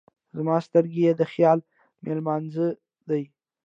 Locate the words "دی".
3.09-3.23